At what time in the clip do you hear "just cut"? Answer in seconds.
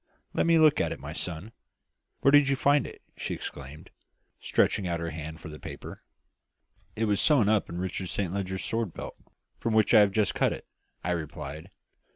10.11-10.53